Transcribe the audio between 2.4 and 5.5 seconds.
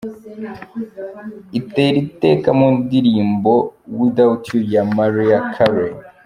mu ndirimbo "Without You ya Mariah